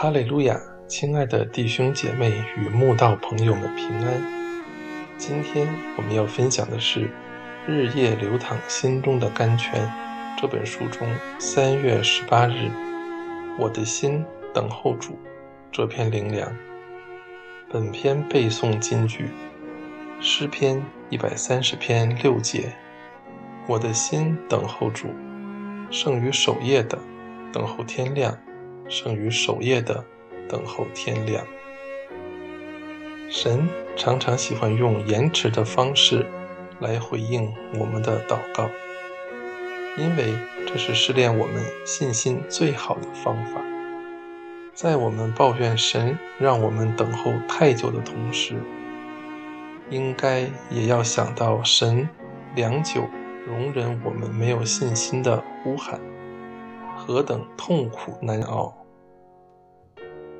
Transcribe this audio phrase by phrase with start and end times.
[0.00, 0.56] 哈利路亚，
[0.86, 4.22] 亲爱的弟兄姐妹与慕道朋友们平安。
[5.16, 7.00] 今天我们要分享的是
[7.66, 9.84] 《日夜流淌心中的甘泉》
[10.40, 11.04] 这本书中
[11.40, 12.70] 三月十八日
[13.58, 14.24] “我的心
[14.54, 15.18] 等候主”
[15.72, 16.48] 这篇灵粮。
[17.68, 19.30] 本篇背诵金句：
[20.20, 20.80] 诗篇
[21.10, 22.72] 一百三十篇六节
[23.66, 25.08] ：“我的心等候主，
[25.90, 26.96] 胜于守夜的
[27.52, 28.38] 等候天亮。”
[28.88, 30.04] 胜于守夜的
[30.48, 31.44] 等候天亮。
[33.28, 36.24] 神常常喜欢用延迟的方式
[36.80, 38.70] 来回应我们的祷告，
[39.98, 40.32] 因为
[40.66, 43.60] 这是试炼我们信心最好的方法。
[44.72, 48.54] 在我们抱怨神让我们等候太久的同时，
[49.90, 52.08] 应该也要想到神
[52.54, 53.08] 良久
[53.46, 56.00] 容忍我们没有信心的呼喊。
[57.08, 58.74] 何等痛苦难熬！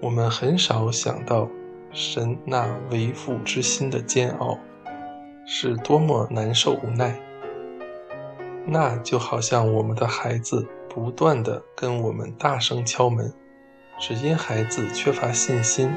[0.00, 1.48] 我们很少想到
[1.90, 4.56] 神那为父之心的煎熬
[5.44, 7.18] 是多么难受无奈。
[8.64, 13.34] 那就好像我们的孩子不断的跟我们大声敲门，
[13.98, 15.90] 只因孩子缺乏信心，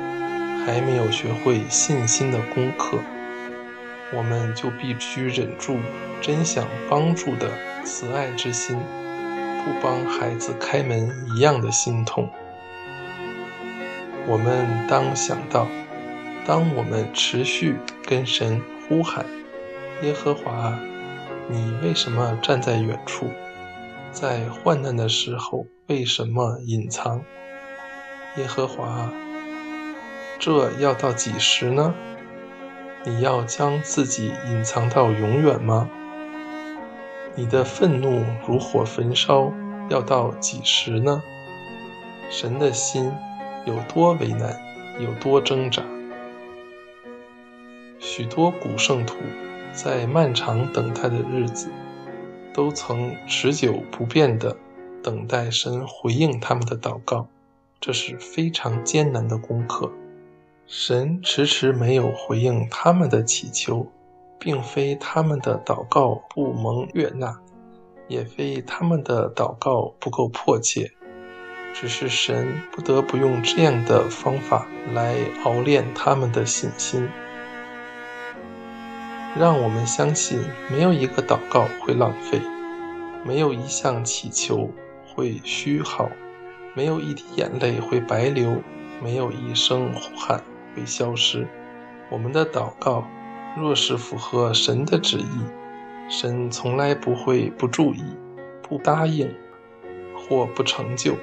[0.66, 2.98] 还没有学会信心的功课，
[4.16, 5.78] 我们就必须忍住
[6.22, 7.52] 真想帮助的
[7.84, 8.80] 慈爱之心。
[9.66, 12.30] 不帮孩子开门一样的心痛。
[14.28, 15.68] 我们当想到，
[16.46, 19.26] 当我们持续跟神呼喊
[20.04, 20.78] ：“耶和华，
[21.50, 23.32] 你为什么站在远处？
[24.12, 27.24] 在患难的时候为什么隐藏？
[28.38, 29.10] 耶和华，
[30.38, 31.94] 这要到几时呢？
[33.04, 35.90] 你要将自己隐藏到永远吗？”
[37.38, 39.52] 你的愤怒如火焚烧，
[39.90, 41.22] 要到几时呢？
[42.30, 43.12] 神的心
[43.66, 44.58] 有多为难，
[45.00, 45.84] 有多挣扎？
[48.00, 49.18] 许多古圣徒
[49.74, 51.70] 在漫长等待的日子，
[52.54, 54.56] 都曾持久不变地
[55.04, 57.28] 等待神回应他们的祷告，
[57.82, 59.92] 这是非常艰难的功课。
[60.68, 63.92] 神迟迟没有回应他们的祈求。
[64.40, 67.40] 并非他们的祷告不蒙悦纳，
[68.08, 70.92] 也非他们的祷告不够迫切，
[71.74, 77.10] 只是神不得不用这样的方法来熬炼他们的信心，
[79.38, 80.40] 让我们相信
[80.72, 82.40] 没有一个祷告会浪费，
[83.26, 84.70] 没有一项祈求
[85.16, 86.10] 会虚耗，
[86.76, 88.62] 没有一滴眼泪会白流，
[89.02, 90.44] 没有一声呼喊
[90.76, 91.48] 会消失。
[92.12, 93.08] 我们的祷告。
[93.58, 95.30] 若是符合神的旨意，
[96.10, 98.04] 神从来不会不注意、
[98.62, 99.34] 不答应
[100.14, 101.16] 或不成就。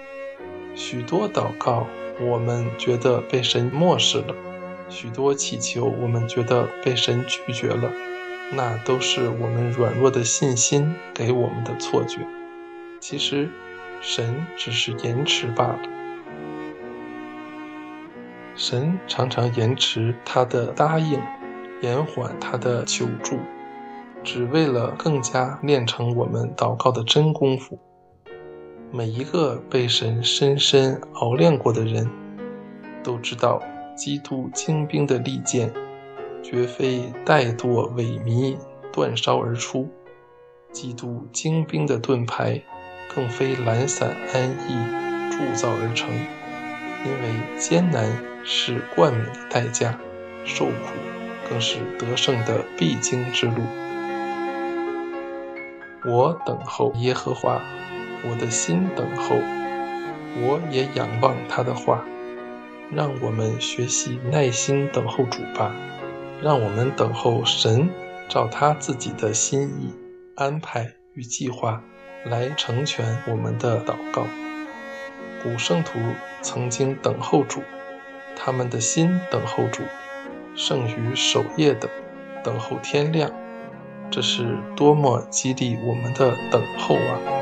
[0.74, 1.86] 许多祷告，
[2.20, 4.34] 我们觉得被神漠视了；
[4.88, 7.92] 许多祈求，我们觉得被神拒绝了。
[8.54, 12.18] 那都是我们软弱的信心给我们的错觉。
[12.98, 13.50] 其实，
[14.00, 15.80] 神只是延迟罢了。
[18.54, 21.20] 神常常延迟他的答应。
[21.82, 23.38] 延缓他的求助，
[24.24, 27.78] 只为了更加练成我们祷告的真功夫。
[28.90, 32.08] 每一个被神深深熬炼过的人，
[33.02, 33.60] 都知道，
[33.96, 35.72] 基督精兵的利剑，
[36.42, 38.56] 绝非怠惰萎靡
[38.92, 39.86] 断烧而出；
[40.70, 42.62] 基督精兵的盾牌，
[43.14, 46.08] 更非懒散安逸铸造而成。
[47.04, 48.06] 因为艰难
[48.44, 49.98] 是冠冕的代价，
[50.44, 51.21] 受苦。
[51.52, 53.62] 更是得胜的必经之路。
[56.06, 57.60] 我等候耶和华，
[58.24, 59.36] 我的心等候，
[60.40, 62.02] 我也仰望他的话。
[62.90, 65.74] 让我们学习耐心等候主吧，
[66.42, 67.90] 让我们等候神
[68.30, 69.94] 照他自己的心意
[70.34, 71.82] 安排与计划
[72.24, 74.26] 来成全我们的祷告。
[75.42, 75.98] 古圣徒
[76.40, 77.62] 曾经等候主，
[78.36, 79.82] 他们的心等候主。
[80.54, 81.88] 胜于守夜的
[82.44, 83.30] 等候天亮，
[84.10, 87.41] 这是多么激励我们的等候啊！